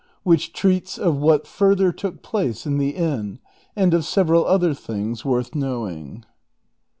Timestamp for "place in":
2.23-2.79